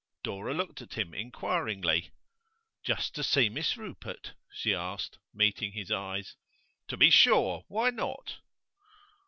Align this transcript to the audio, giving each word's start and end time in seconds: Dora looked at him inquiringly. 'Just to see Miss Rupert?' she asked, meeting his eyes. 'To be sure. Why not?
Dora 0.23 0.55
looked 0.55 0.81
at 0.81 0.95
him 0.97 1.13
inquiringly. 1.13 2.09
'Just 2.81 3.13
to 3.13 3.23
see 3.23 3.49
Miss 3.49 3.77
Rupert?' 3.77 4.33
she 4.51 4.73
asked, 4.73 5.19
meeting 5.31 5.73
his 5.73 5.91
eyes. 5.91 6.35
'To 6.87 6.97
be 6.97 7.11
sure. 7.11 7.65
Why 7.67 7.91
not? 7.91 8.37